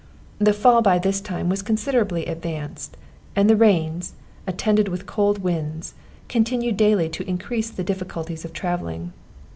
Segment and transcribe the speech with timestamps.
[0.39, 2.97] The fall by this time was considerably advanced,
[3.35, 4.13] and the rains,
[4.47, 5.93] attended with cold winds,
[6.27, 9.13] continued daily to increase the difficulties of travelling.